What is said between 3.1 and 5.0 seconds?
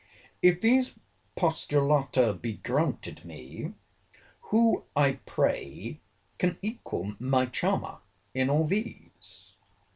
me, who,